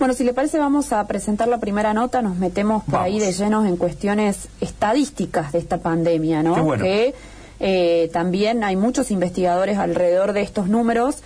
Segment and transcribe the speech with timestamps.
[0.00, 2.22] Bueno, si le parece, vamos a presentar la primera nota.
[2.22, 6.72] Nos metemos por ahí de llenos en cuestiones estadísticas de esta pandemia, ¿no?
[6.78, 7.14] Que
[7.60, 11.16] eh, también hay muchos investigadores alrededor de estos números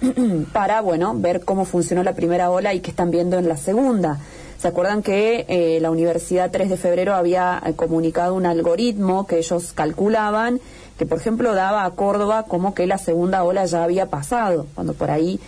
[0.52, 4.18] para, bueno, ver cómo funcionó la primera ola y qué están viendo en la segunda.
[4.58, 9.38] ¿Se acuerdan que eh, la Universidad 3 de febrero había eh, comunicado un algoritmo que
[9.38, 10.60] ellos calculaban,
[10.98, 14.92] que por ejemplo daba a Córdoba como que la segunda ola ya había pasado, cuando
[14.92, 15.38] por ahí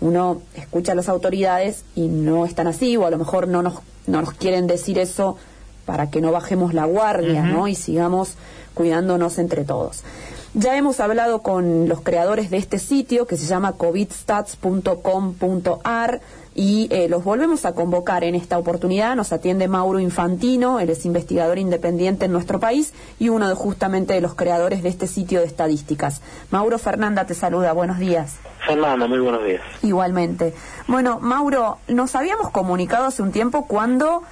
[0.00, 3.74] uno escucha a las autoridades y no están así, o a lo mejor no nos,
[4.06, 5.36] no nos quieren decir eso
[5.84, 7.68] para que no bajemos la guardia, ¿no?
[7.68, 8.34] Y sigamos
[8.74, 10.02] cuidándonos entre todos.
[10.54, 16.20] Ya hemos hablado con los creadores de este sitio que se llama covidstats.com.ar
[16.60, 19.16] y eh, los volvemos a convocar en esta oportunidad.
[19.16, 24.12] Nos atiende Mauro Infantino, él es investigador independiente en nuestro país y uno de justamente
[24.12, 26.20] de los creadores de este sitio de estadísticas.
[26.50, 28.36] Mauro Fernanda te saluda, buenos días.
[28.66, 29.62] Fernanda, muy buenos días.
[29.82, 30.52] Igualmente.
[30.86, 34.22] Bueno, Mauro, nos habíamos comunicado hace un tiempo cuando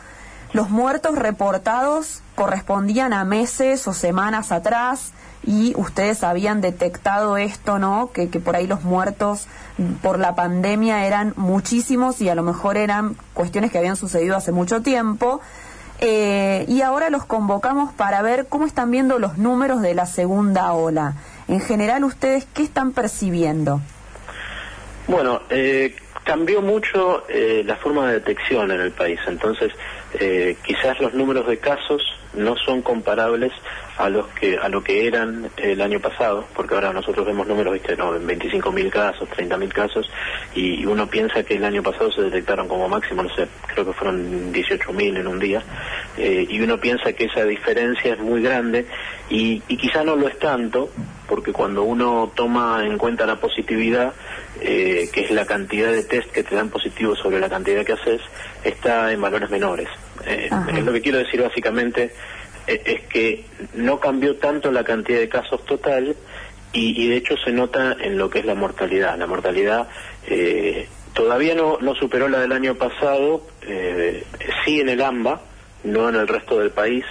[0.52, 5.12] los muertos reportados correspondían a meses o semanas atrás
[5.44, 8.12] y ustedes habían detectado esto, ¿no?
[8.12, 9.48] Que, por ahí los muertos
[10.02, 14.52] por la pandemia eran muchísimos y a lo mejor eran cuestiones que habían sucedido hace
[14.52, 15.40] mucho tiempo.
[16.00, 20.72] Eh, y ahora los convocamos para ver cómo están viendo los números de la segunda
[20.74, 21.14] ola.
[21.48, 23.80] En general, ¿ustedes qué están percibiendo?
[25.08, 25.96] Bueno, eh,
[26.28, 29.72] cambió mucho eh, la forma de detección en el país, entonces
[30.20, 32.02] eh, quizás los números de casos
[32.34, 33.52] no son comparables
[33.96, 37.72] a los que a lo que eran el año pasado, porque ahora nosotros vemos números,
[37.72, 40.10] viste, no, en 25.000 casos, 30.000 casos,
[40.54, 43.92] y uno piensa que el año pasado se detectaron como máximo, no sé, creo que
[43.92, 45.62] fueron 18.000 en un día,
[46.16, 48.86] eh, y uno piensa que esa diferencia es muy grande,
[49.30, 50.90] y, y quizá no lo es tanto,
[51.26, 54.14] porque cuando uno toma en cuenta la positividad,
[54.60, 57.92] eh, que es la cantidad de test que te dan positivos sobre la cantidad que
[57.92, 58.20] haces,
[58.64, 59.88] está en valores menores.
[60.26, 60.50] Eh,
[60.84, 62.12] lo que quiero decir básicamente
[62.66, 66.16] eh, es que no cambió tanto la cantidad de casos total
[66.72, 69.18] y, de hecho se nota en lo que es la mortalidad.
[69.18, 69.88] La mortalidad
[70.26, 73.46] eh, todavía no, no superó la del año pasado,
[74.64, 75.40] sí en el AMBA,
[75.84, 77.04] no en el resto del país.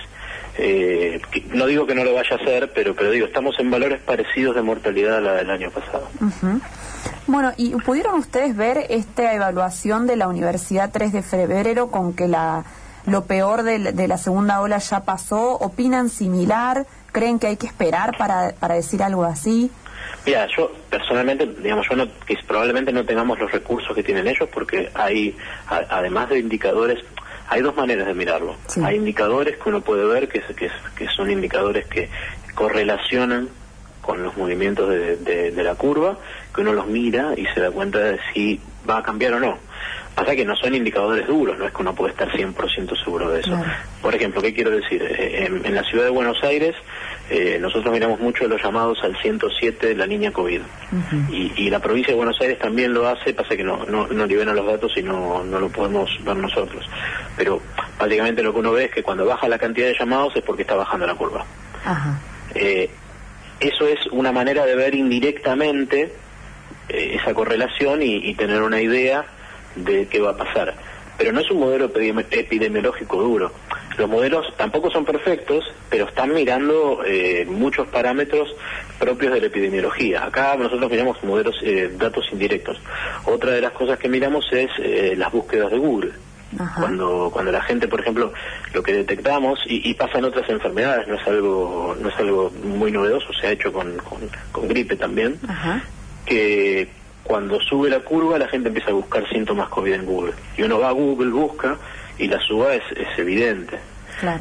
[1.53, 4.55] no digo que no lo vaya a hacer, pero, pero digo, estamos en valores parecidos
[4.55, 6.07] de mortalidad a la del año pasado.
[7.25, 12.27] Bueno, ¿y pudieron ustedes ver esta evaluación de la Universidad 3 de febrero con que
[12.27, 12.63] la,
[13.07, 15.53] lo peor de, la segunda ola ya pasó?
[15.53, 16.85] ¿Opinan similar?
[17.11, 19.71] ¿Creen que hay que esperar para, para decir algo así?
[20.25, 24.49] Mira, yo personalmente, digamos, yo no, que probablemente no tengamos los recursos que tienen ellos
[24.53, 25.35] porque hay,
[25.67, 26.99] además de indicadores,
[27.49, 28.55] hay dos maneras de mirarlo.
[28.83, 32.09] Hay indicadores que uno puede ver que, que, que son indicadores que
[32.55, 33.47] correlacionan
[34.07, 36.17] con los movimientos de, la curva,
[36.55, 39.57] que uno los mira y se da cuenta de si va a cambiar o no.
[40.17, 43.41] Pasa que no son indicadores duros, no es que uno puede estar 100% seguro de
[43.41, 43.55] eso.
[44.01, 44.99] Por ejemplo, ¿qué quiero decir?
[45.03, 46.75] Eh, en, la ciudad de Buenos Aires
[47.29, 50.61] eh, nosotros miramos mucho los llamados al 107 de la línea COVID.
[51.29, 54.55] y, la provincia de Buenos Aires también lo hace, pasa que no, no, no liberan
[54.55, 56.83] los datos y no, no lo podemos ver nosotros.
[57.35, 57.61] Pero
[57.99, 60.63] básicamente lo que uno ve es que cuando baja la cantidad de llamados es porque
[60.63, 61.45] está bajando la curva.
[61.85, 62.19] Ajá.
[62.55, 62.89] Eh,
[63.59, 66.11] eso es una manera de ver indirectamente
[66.89, 69.25] eh, esa correlación y, tener una idea
[69.77, 70.75] de qué va a pasar.
[71.17, 73.51] Pero no es un modelo epidemiológico duro.
[73.97, 78.55] Los modelos tampoco son perfectos, pero están mirando eh, muchos parámetros
[78.99, 80.25] propios de la epidemiología.
[80.25, 82.79] Acá nosotros miramos modelos, eh, datos indirectos.
[83.25, 84.69] Otra de las cosas que miramos es
[85.17, 86.11] las búsquedas de Google.
[86.79, 88.31] Cuando, cuando la gente, por ejemplo,
[88.73, 92.91] lo que detectamos, y, pasa en otras enfermedades, no es algo, no es algo muy
[92.91, 93.97] novedoso, se ha hecho con,
[94.51, 95.37] con, gripe también,
[96.25, 96.87] que
[97.27, 100.33] cuando sube la curva la gente empieza a buscar síntomas COVID en Google.
[100.57, 101.77] Y uno va a Google, busca,
[102.17, 103.77] y la suba es, es evidente.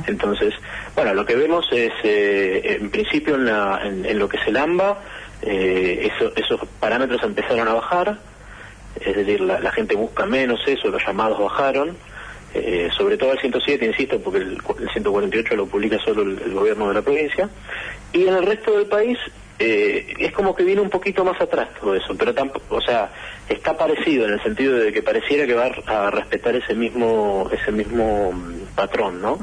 [0.06, 0.54] Entonces,
[0.94, 4.56] bueno, lo que vemos es, eh, en principio en, la, en, lo que es el
[4.56, 4.98] AMBA,
[5.42, 8.18] eh, esos parámetros empezaron a bajar,
[8.98, 11.94] es decir, la, gente busca menos eso, los llamados bajaron,
[12.54, 14.58] eh, sobre todo el 107, insisto, porque el,
[14.92, 17.50] 148 lo publica solo el, gobierno de la provincia,
[18.14, 19.18] y en el resto del país
[19.58, 23.10] eh, es como que viene un poquito más atrás todo eso, pero tampoco, o sea,
[23.48, 27.72] está parecido en el sentido de que pareciera que va a respetar ese mismo ese
[27.72, 29.38] mismo mm, patrón, ¿no?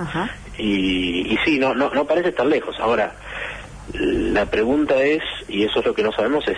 [0.58, 2.80] Y, y sí, no, no, no parece estar lejos.
[2.80, 3.16] Ahora,
[3.94, 6.58] la pregunta es, y eso es lo que no sabemos, es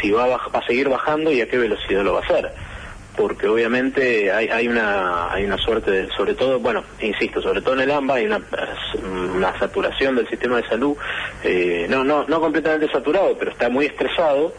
[0.00, 2.50] si va a, a seguir bajando y a qué velocidad lo va a hacer
[3.20, 7.74] porque obviamente hay, hay una hay una suerte de, sobre todo bueno insisto sobre todo
[7.74, 8.40] en el AMBA hay una,
[9.36, 10.96] una saturación del sistema de salud
[11.44, 14.54] eh, no no no completamente saturado pero está muy estresado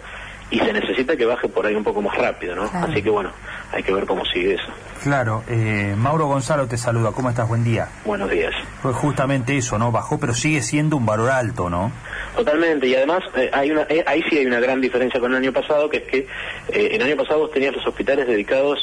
[0.51, 2.69] y se necesita que baje por ahí un poco más rápido, ¿no?
[2.73, 3.31] Así que bueno,
[3.71, 4.67] hay que ver cómo sigue eso.
[5.01, 7.47] Claro, eh, Mauro Gonzalo te saluda, ¿cómo estás?
[7.47, 7.87] Buen día.
[8.03, 8.53] Buenos días.
[8.81, 9.93] Pues justamente eso, ¿no?
[9.93, 11.93] Bajó, pero sigue siendo un valor alto, ¿no?
[12.35, 15.37] Totalmente, y además eh, hay una, eh, ahí sí hay una gran diferencia con el
[15.37, 16.27] año pasado, que es que
[16.69, 18.79] el año pasado tenías los hospitales dedicados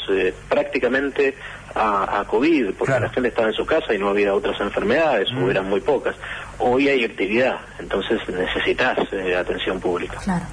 [0.47, 1.35] prácticamente
[1.73, 5.49] a, COVID, porque la gente estaba en su casa y no había otras enfermedades, o
[5.49, 6.15] eran muy pocas.
[6.59, 8.97] Hoy hay actividad, entonces necesitas
[9.37, 10.17] atención pública.
[10.23, 10.45] Claro.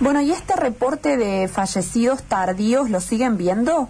[0.00, 3.88] Bueno, ¿y este reporte de fallecidos tardíos lo siguen viendo?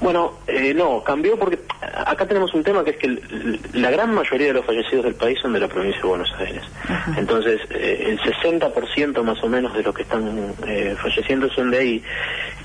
[0.00, 3.18] Bueno, eh, no, cambió porque acá tenemos un tema que es que
[3.72, 6.62] la gran mayoría de los fallecidos del país son de la provincia de Buenos Aires.
[7.16, 11.78] Entonces, eh, el 60% más o menos de los que están eh, falleciendo son de
[11.78, 12.02] ahí.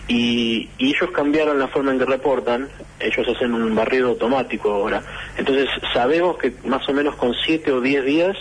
[0.08, 2.68] Y, y, ellos cambiaron la forma en que reportan,
[3.00, 5.02] ellos hacen un barrido automático ahora.
[5.38, 8.38] Entonces, sabemos que más o menos con 7 o 10 días,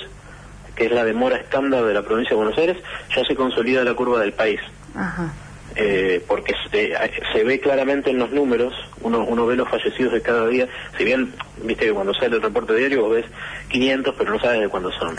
[0.75, 2.77] que es la demora estándar de la provincia de Buenos Aires,
[3.15, 4.61] ya se consolida la curva del país.
[4.97, 5.33] Ajá.
[5.77, 10.47] Eh, porque se, ve claramente en los números, uno, uno ve los fallecidos de cada
[10.49, 10.67] día,
[10.99, 11.33] si bien,
[11.63, 13.27] viste que cuando sale el reporte diario vos ves
[13.69, 15.17] 500, pero no sabes de cuándo son.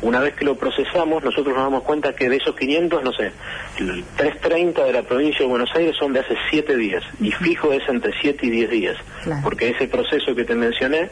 [0.00, 3.32] Una vez que lo procesamos, nosotros nos damos cuenta que de esos 500, no sé,
[3.78, 7.72] el 330 de la provincia de Buenos Aires son de hace 7 días, y fijo
[7.72, 8.96] es entre 7 y 10 días,
[9.42, 11.10] porque ese proceso que te mencioné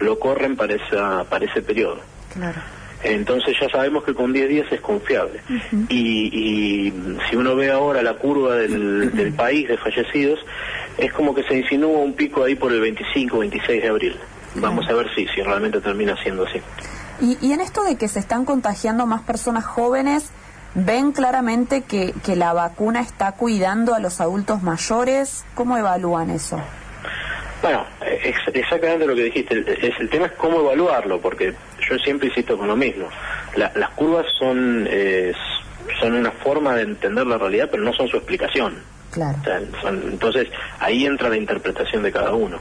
[0.00, 2.00] lo corren para, esa, para ese periodo.
[2.34, 2.60] Claro.
[3.02, 5.40] Entonces ya sabemos que con 10 días es confiable.
[5.88, 6.92] y,
[7.28, 10.40] si uno ve ahora la curva del, país de fallecidos,
[10.98, 14.16] es como que se insinúa un pico ahí por el 25, 26 de abril.
[14.56, 16.60] Vamos a ver si, si realmente termina siendo así.
[17.20, 20.30] Y, y en esto de que se están contagiando más personas jóvenes,
[20.74, 25.44] ¿ven claramente que, que la vacuna está cuidando a los adultos mayores?
[25.54, 26.60] ¿Cómo evalúan eso?
[27.62, 27.84] Bueno,
[28.22, 29.64] es exactamente lo que dijiste.
[29.88, 31.54] Es, el tema es cómo evaluarlo, porque
[31.88, 33.08] yo siempre insisto con lo mismo.
[33.56, 34.88] las curvas son,
[36.00, 38.76] son una forma de entender la realidad, pero no son su explicación.
[39.10, 39.38] Claro.
[39.88, 40.48] entonces,
[40.78, 42.58] ahí entra la interpretación de cada uno.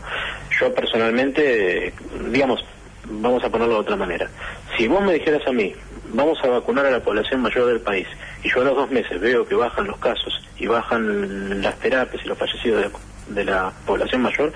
[0.57, 1.93] Yo personalmente,
[2.31, 2.63] digamos,
[3.09, 4.29] vamos a ponerlo de otra manera.
[4.77, 5.75] Si vos me dijeras a mí,
[6.13, 8.07] vamos a vacunar a la población mayor del país,
[8.43, 12.23] y yo a los dos meses veo que bajan los casos y bajan las terapias
[12.23, 12.91] y los fallecidos
[13.27, 14.53] de la población mayor,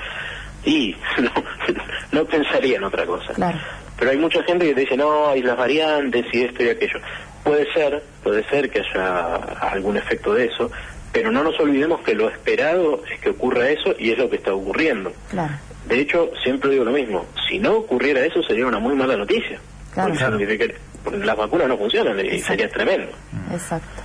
[0.63, 0.95] y
[2.11, 3.33] no, pensaría en otra cosa.
[3.99, 6.99] Pero hay mucha gente que te dice, no, hay las variantes y esto y aquello.
[7.43, 10.71] Puede ser, puede ser que haya algún efecto de eso,
[11.11, 14.37] pero no nos olvidemos que lo esperado es que ocurra eso y es lo que
[14.37, 15.11] está ocurriendo.
[15.87, 19.59] De hecho, siempre digo lo mismo, si no ocurriera eso sería una muy mala noticia.
[21.03, 23.11] Porque las vacunas no funcionan y sería tremendo.
[23.51, 24.03] Exacto.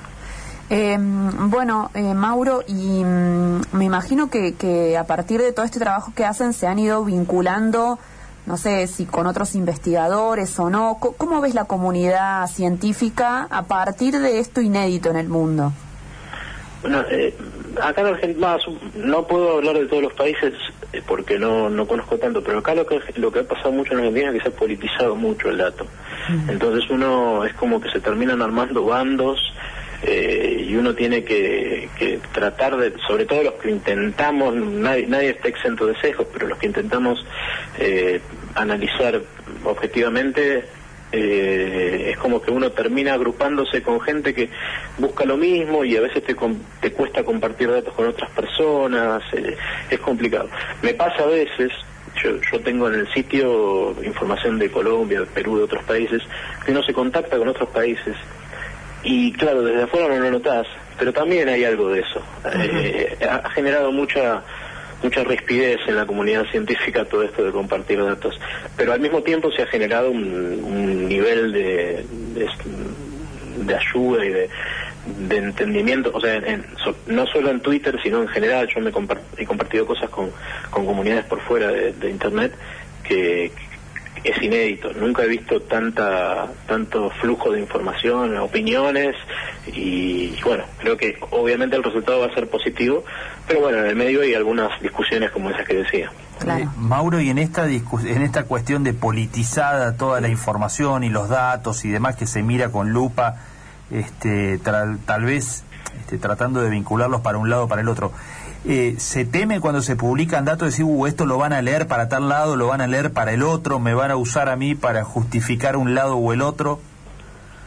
[0.71, 5.79] Eh, bueno, eh, Mauro, y mm, me imagino que, que, a partir de todo este
[5.79, 7.99] trabajo que hacen se han ido vinculando,
[8.47, 10.99] no sé si con otros investigadores o no.
[10.99, 15.73] ¿Cómo ves la comunidad científica a partir de esto inédito en el mundo?
[16.83, 17.35] Bueno, eh,
[17.83, 18.59] acá en Argentina,
[18.97, 20.53] no puedo hablar de todos los países
[20.93, 23.95] eh, porque no, no conozco tanto, pero acá lo que, lo que ha pasado mucho
[23.95, 25.87] en Argentina es que se ha politizado mucho el dato.
[26.49, 29.39] Entonces uno es como que se terminan armando bandos
[30.07, 31.89] eh, y uno tiene que,
[32.33, 36.59] tratar de, sobre todo los que intentamos, nadie, nadie está exento de sesgos, pero los
[36.59, 37.25] que intentamos
[37.79, 38.21] eh,
[38.55, 39.23] analizar
[39.65, 40.65] objetivamente,
[41.11, 44.51] eh, es como que uno termina agrupándose con gente que
[44.99, 46.37] busca lo mismo y a veces te,
[46.81, 49.23] te cuesta compartir datos con otras personas,
[49.89, 50.51] es complicado.
[50.83, 51.73] Me pasa a veces,
[52.23, 56.23] yo, yo, tengo en el sitio información de Colombia, de Perú, de otros países,
[56.63, 58.17] que uno se contacta con otros países
[59.05, 60.67] y claro, desde afuera no lo notas,
[60.99, 62.23] pero también hay algo de eso.
[62.55, 64.43] Eh, ha generado mucha
[65.03, 68.41] mucha rispidez en la comunidad científica todo esto de compartir datos,
[68.75, 72.07] pero al mismo tiempo se ha generado un, nivel de,
[73.59, 74.49] de, ayuda y de,
[75.29, 76.41] de entendimiento, o sea,
[77.07, 78.91] no solo en Twitter, sino en general, yo me
[79.37, 80.31] he compartido cosas con,
[80.71, 82.55] con comunidades por fuera de, de Internet
[83.03, 83.53] que,
[84.25, 84.93] es inédito.
[84.95, 89.15] Nunca he visto tanta tanto flujo de información, opiniones
[89.67, 93.05] y bueno, creo que obviamente el resultado va a ser positivo,
[93.47, 96.11] pero bueno, en el medio hay algunas discusiones como esas que decía.
[96.47, 101.29] Eh, Mauro, y en esta en esta cuestión de politizada toda la información y los
[101.29, 103.37] datos y demás que se mira con lupa,
[103.91, 105.65] este, tal vez
[106.01, 108.13] este, tratando de vincularlos para un lado o para el otro.
[108.67, 112.09] Eh, se teme cuando se publican datos decir, uh, esto lo van a leer para
[112.09, 114.75] tal lado, lo van a leer para el otro, me van a usar a mí
[114.75, 116.81] para justificar un lado o el otro?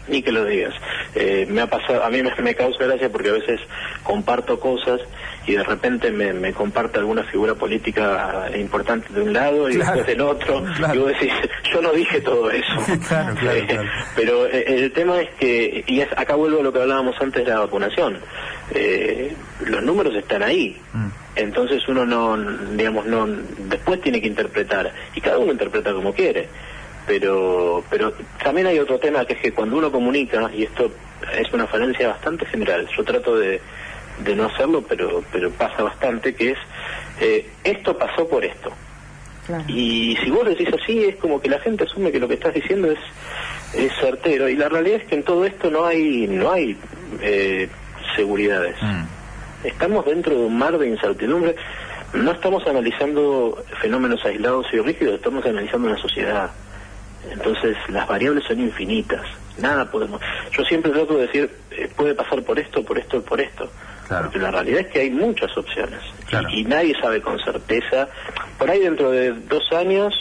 [0.08, 0.74] Ni que lo digas.
[1.15, 3.59] Eh, me ha pasado, a mí me, causa gracia porque a veces
[4.03, 5.01] comparto cosas
[5.45, 10.21] y de repente me, comparte alguna figura política importante de un lado y después del
[10.21, 10.63] otro.
[10.93, 11.31] Y vos decís,
[11.73, 12.67] yo no dije todo eso.
[13.47, 13.79] Eh,
[14.15, 17.45] pero eh, el tema es que, y es, acá vuelvo a lo que hablábamos antes
[17.45, 18.19] de la vacunación,
[19.65, 20.77] los números están ahí.
[20.93, 21.07] Mm.
[21.35, 22.37] Entonces uno no,
[22.75, 23.27] digamos, no,
[23.69, 26.47] después tiene que interpretar, y cada uno interpreta como quiere
[27.07, 30.91] pero pero también hay otro tema que es que cuando uno comunica y esto
[31.33, 33.61] es una falencia bastante general yo trato de,
[34.23, 36.57] de no hacerlo pero pero pasa bastante que es
[37.19, 38.71] eh, esto pasó por esto.
[39.69, 42.53] Y si vos decís así es como que la gente asume que lo que estás
[42.53, 42.99] diciendo es
[43.73, 46.77] es certero y la realidad es que en todo esto no hay no hay
[47.21, 47.69] eh,
[48.15, 48.75] seguridades.
[48.81, 49.03] Mm.
[49.63, 51.55] estamos dentro de un mar de incertidumbre.
[52.13, 56.51] No estamos analizando fenómenos aislados y rígidos estamos analizando una sociedad
[57.31, 59.22] entonces las variables son infinitas.
[59.57, 60.22] Nada podemos.
[60.51, 63.69] Yo siempre trato de decir, eh, puede pasar por esto, por esto por esto.
[64.07, 66.00] Porque la realidad es que hay muchas opciones.
[66.50, 68.07] Y, nadie sabe con certeza.
[68.57, 70.13] Por ahí dentro de dos años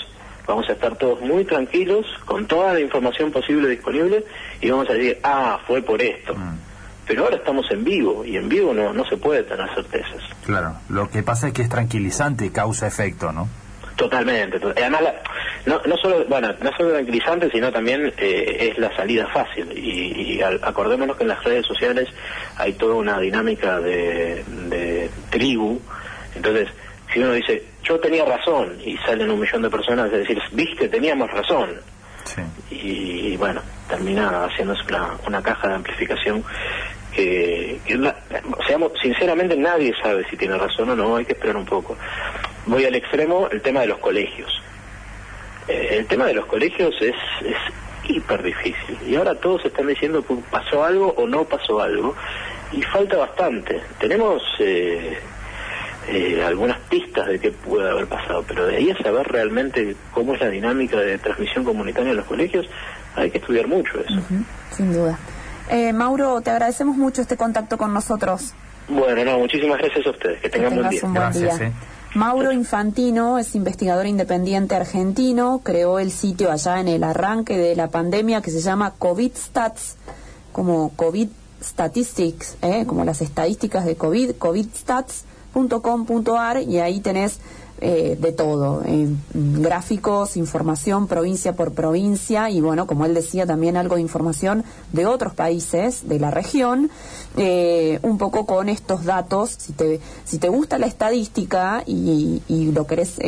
[0.47, 4.25] vamos a estar todos muy tranquilos, con toda la información posible disponible,
[4.61, 6.35] y vamos a decir, ah, fue por esto.
[6.35, 6.59] Mm.
[7.07, 10.23] Pero ahora estamos en vivo, y en vivo no, no se puede tener certezas.
[10.45, 13.49] Claro, lo que pasa es que es tranquilizante y causa efecto, ¿no?
[13.97, 14.59] Totalmente.
[14.77, 15.03] Además,
[15.67, 19.77] no, no solo, bueno, no solo tranquilizante, sino también eh, es la salida fácil.
[19.77, 22.09] Y, acordémonos que en las redes sociales
[22.57, 25.81] hay toda una dinámica de, tribu.
[26.35, 26.69] Entonces,
[27.13, 30.89] si uno dice, yo tenía razón, y salen un millón de personas a decir, viste,
[30.89, 31.71] teníamos razón.
[32.71, 36.45] Y, bueno, termina haciéndose una, una caja de amplificación
[37.13, 37.81] que,
[38.67, 41.97] seamos, sinceramente nadie sabe si tiene razón o no, hay que esperar un poco.
[42.67, 44.63] Voy al extremo, el tema de los colegios.
[45.69, 47.57] Eh, el tema de los colegios es, es
[48.09, 48.99] hiper difícil.
[49.07, 52.15] Y ahora todos están diciendo que pasó algo o no pasó algo.
[52.73, 53.81] Y falta bastante.
[53.99, 55.19] Tenemos eh,
[56.09, 60.35] eh, algunas pistas de qué puede haber pasado, pero de ahí a saber realmente cómo
[60.35, 62.67] es la dinámica de transmisión comunitaria en los colegios,
[63.15, 64.21] hay que estudiar mucho eso.
[64.73, 65.19] sin duda.
[65.95, 68.53] Mauro, te agradecemos mucho este contacto con nosotros.
[68.89, 70.41] Bueno, no, muchísimas gracias a ustedes.
[70.41, 71.01] Que tengan buen día.
[71.13, 71.61] gracias,
[72.17, 77.89] Mauro Infantino es investigador independiente argentino, creó el sitio allá en el arranque de la
[77.89, 79.97] pandemia que se llama COVID Stats,
[80.51, 81.29] como COVID
[81.63, 82.87] Statistics, ¿eh?
[82.87, 87.39] como las estadísticas de COVID, covidstats.com.ar y ahí tenés
[87.79, 93.77] eh, de todo, eh, gráficos, información provincia por provincia y bueno, como él decía, también
[93.77, 94.65] algo de información
[94.95, 96.91] de otros países de la región,
[97.37, 102.73] eh, un poco con estos datos, si te, si te gusta la estadística y, y
[102.73, 103.19] lo querés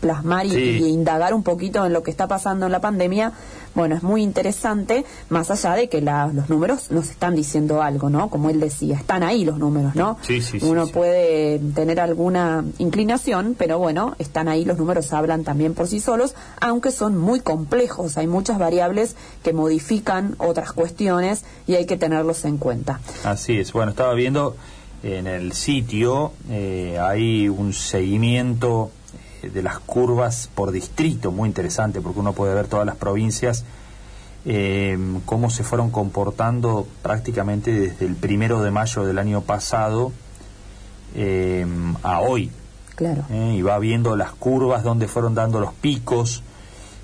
[0.00, 3.34] plasmar y indagar un poquito en lo que está pasando en la pandemia,
[3.74, 8.30] bueno, es muy interesante, más allá de que los números nos están diciendo algo, ¿no?
[8.30, 10.18] Como él decía, están ahí los números, ¿no?
[10.22, 15.74] Sí, sí, Uno puede tener alguna inclinación, pero bueno, están ahí, los números hablan también
[15.74, 21.74] por sí solos, aunque son muy complejos, hay muchas variables que modifican otras cuestiones y
[21.74, 23.00] hay que tenerlos en cuenta.
[23.24, 24.56] Así es, bueno, estaba viendo
[25.02, 28.90] en el sitio, eh, hay un seguimiento
[29.50, 33.64] de las curvas por distrito, muy interesante porque uno puede ver todas las provincias,
[34.46, 40.12] eh, cómo se fueron comportando prácticamente desde el primero de mayo del año pasado
[41.14, 41.66] eh,
[42.02, 42.50] a hoy.
[42.94, 43.24] Claro.
[43.30, 46.42] Eh, y va viendo las curvas, dónde fueron dando los picos,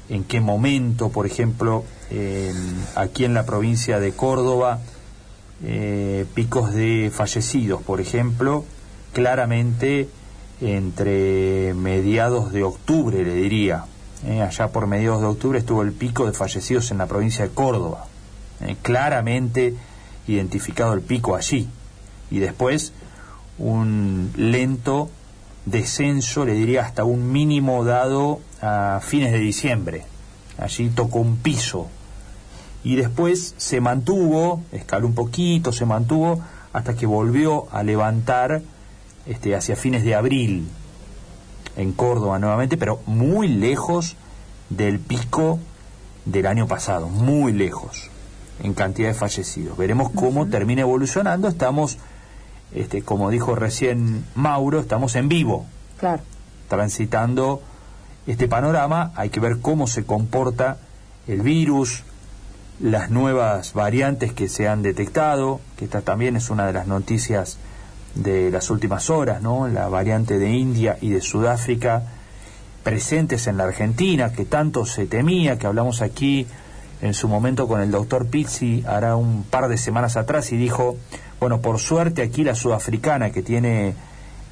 [0.08, 1.84] en qué momento, por ejemplo,
[2.96, 4.80] aquí en la provincia de Córdoba,
[6.34, 8.64] picos de fallecidos, por ejemplo,
[9.12, 10.08] claramente
[10.60, 13.84] entre mediados de octubre, le diría.
[14.26, 17.50] Eh, allá por mediados de octubre estuvo el pico de fallecidos en la provincia de
[17.50, 18.06] Córdoba.
[18.60, 19.74] Eh, claramente
[20.26, 21.68] identificado el pico allí.
[22.30, 22.92] Y después
[23.58, 25.10] un lento
[25.66, 30.04] descenso, le diría hasta un mínimo dado a fines de diciembre.
[30.58, 31.88] Allí tocó un piso.
[32.82, 36.40] Y después se mantuvo, escaló un poquito, se mantuvo,
[36.72, 38.62] hasta que volvió a levantar
[39.26, 40.68] este, hacia fines de abril
[41.76, 44.16] en Córdoba nuevamente, pero muy lejos
[44.68, 45.58] del pico
[46.24, 48.10] del año pasado, muy lejos
[48.62, 49.76] en cantidad de fallecidos.
[49.76, 51.48] Veremos cómo termina evolucionando.
[51.48, 51.98] Estamos,
[52.74, 55.66] este, como dijo recién Mauro, estamos en vivo,
[55.98, 56.22] claro.
[56.68, 57.62] transitando
[58.26, 59.12] este panorama.
[59.16, 60.78] Hay que ver cómo se comporta
[61.26, 62.02] el virus,
[62.80, 67.58] las nuevas variantes que se han detectado, que esta también es una de las noticias
[68.14, 69.68] de las últimas horas, ¿no?
[69.68, 72.02] La variante de India y de Sudáfrica
[72.82, 76.46] presentes en la Argentina, que tanto se temía, que hablamos aquí
[77.02, 80.96] en su momento con el doctor Pizzi, hará un par de semanas atrás, y dijo,
[81.38, 83.94] bueno, por suerte aquí la sudafricana, que tiene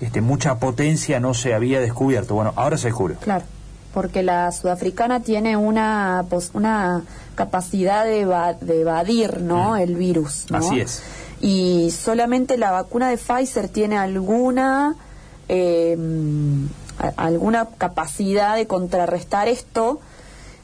[0.00, 2.34] este, mucha potencia, no se había descubierto.
[2.34, 3.18] Bueno, ahora se descubrió.
[3.18, 3.44] Claro,
[3.92, 6.24] porque la sudafricana tiene una,
[6.54, 7.02] una
[7.34, 8.26] capacidad de,
[8.60, 9.72] de evadir ¿no?
[9.72, 9.78] Mm.
[9.78, 10.46] el virus.
[10.52, 11.02] Así es.
[11.40, 14.96] Y solamente la vacuna de Pfizer tiene alguna...
[15.48, 15.96] Eh,
[17.16, 20.00] alguna capacidad de contrarrestar esto,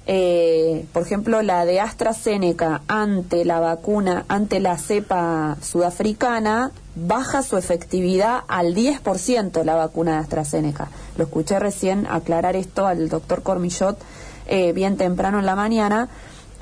[0.06, 7.56] eh, por ejemplo, la de AstraZeneca ante la vacuna, ante la cepa sudafricana, baja su
[7.56, 10.88] efectividad al 10% la vacuna de AstraZeneca.
[11.16, 13.98] Lo escuché recién aclarar esto al doctor Cormillot
[14.46, 16.08] eh, bien temprano en la mañana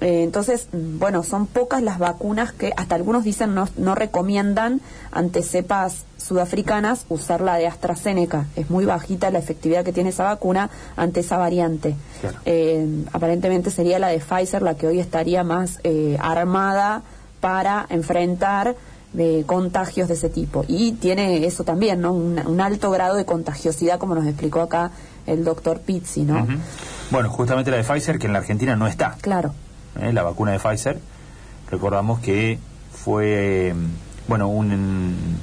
[0.03, 4.81] eh, entonces, bueno, son pocas las vacunas que hasta algunos dicen no, no recomiendan
[5.13, 8.47] ante cepas sudafricanas usar la de AstraZeneca.
[8.57, 11.95] Es muy bajita la efectividad que tiene esa vacuna ante esa variante.
[12.45, 17.03] Eh, aparentemente sería la de Pfizer la que hoy estaría más eh, armada
[17.41, 18.75] para enfrentar
[19.45, 20.65] contagios de ese tipo.
[20.69, 22.15] Y tiene eso también, ¿no?
[22.15, 24.91] Un, alto grado de contagiosidad, como nos explicó acá
[25.27, 26.47] el doctor Pizzi, ¿no?
[27.11, 29.19] Bueno, justamente la de Pfizer, que en la Argentina no está.
[29.21, 29.53] Claro.
[30.01, 30.13] ¿Eh?
[30.13, 31.01] la vacuna de Pfizer.
[31.71, 32.59] Recordamos que
[32.93, 33.75] fue,
[34.29, 35.39] bueno, un,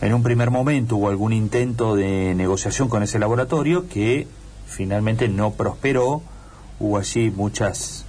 [0.00, 4.26] en un primer momento hubo algún intento de negociación con ese laboratorio que
[4.66, 6.22] finalmente no prosperó.
[6.80, 8.04] Hubo allí muchas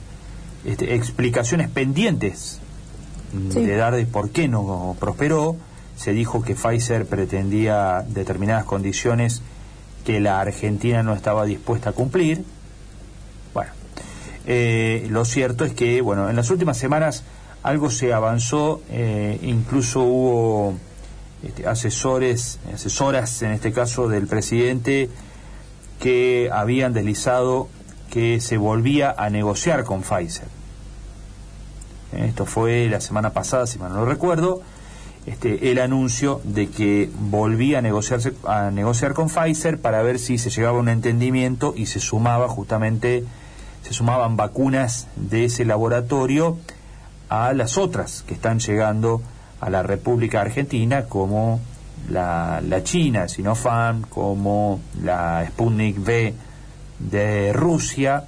[0.63, 2.59] este, explicaciones pendientes
[3.31, 5.55] de dar de por qué no prosperó.
[5.95, 9.41] Se dijo que Pfizer pretendía determinadas condiciones
[10.05, 12.43] que la Argentina no estaba dispuesta a cumplir
[14.45, 17.23] eh, lo cierto es que, bueno, en las últimas semanas
[17.63, 20.75] algo se avanzó, eh, incluso hubo
[21.43, 25.09] este, asesores, asesoras en este caso del presidente,
[25.99, 27.69] que habían deslizado
[28.11, 30.47] que se volvía a negociar con Pfizer.
[32.13, 34.61] Esto fue la semana pasada, si mal no lo recuerdo,
[35.25, 40.37] este, el anuncio de que volvía a, negociarse, a negociar con Pfizer para ver si
[40.37, 43.25] se llegaba a un entendimiento y se sumaba justamente
[43.85, 46.57] se sumaban vacunas de ese laboratorio
[47.29, 49.21] a las otras que están llegando
[49.61, 51.59] a la República Argentina, como
[52.09, 56.33] la, la China, Sinopharm, como la Sputnik V
[56.97, 58.23] de Rusia,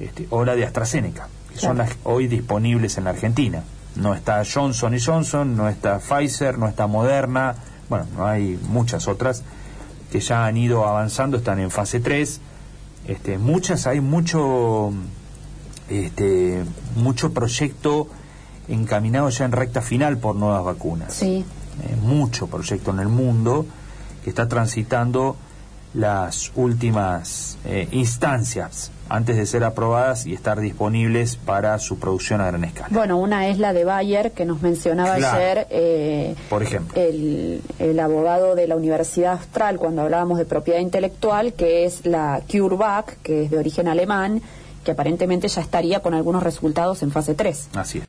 [0.00, 3.62] este, o la de AstraZeneca, que son las hoy disponibles en la Argentina.
[3.94, 7.54] No está Johnson y Johnson, no está Pfizer, no está Moderna,
[7.88, 9.44] bueno, no hay muchas otras
[10.10, 12.40] que ya han ido avanzando, están en fase 3
[13.08, 14.92] este, muchas, hay mucho,
[15.88, 16.62] este,
[16.94, 18.08] mucho proyecto
[18.68, 21.14] encaminado ya en recta final por nuevas vacunas.
[21.14, 21.44] Sí.
[21.82, 23.64] Eh, mucho proyecto en el mundo
[24.22, 25.36] que está transitando
[25.98, 32.46] las últimas eh, instancias antes de ser aprobadas y estar disponibles para su producción a
[32.46, 32.88] gran escala.
[32.90, 37.00] Bueno, una es la de Bayer, que nos mencionaba ayer eh, Por ejemplo.
[37.00, 42.42] El, el, abogado de la Universidad Austral cuando hablábamos de propiedad intelectual, que es la
[42.50, 44.42] CureVac, que es de origen alemán,
[44.84, 47.70] que aparentemente ya estaría con algunos resultados en fase 3.
[47.74, 48.04] Así es.